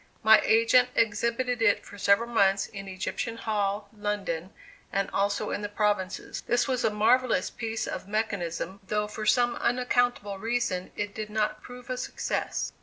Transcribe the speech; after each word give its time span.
My 0.23 0.41
agent 0.43 0.89
exhibited 0.95 1.61
it 1.61 1.85
for 1.85 1.99
several 1.99 2.27
months 2.29 2.65
in 2.65 2.87
Egyptian 2.87 3.37
Hall, 3.37 3.87
London, 3.95 4.51
and 4.91 5.11
also 5.11 5.51
in 5.51 5.61
the 5.61 5.69
provinces. 5.69 6.41
This 6.47 6.67
was 6.67 6.83
a 6.83 6.89
marvellous 6.89 7.51
piece 7.51 7.85
of 7.85 8.07
mechanism, 8.07 8.79
though 8.87 9.05
for 9.07 9.27
some 9.27 9.57
unaccountable 9.57 10.39
reason 10.39 10.91
it 10.95 11.13
did 11.13 11.29
not 11.29 11.61
prove 11.61 11.87
a 11.87 11.97
success. 11.97 12.73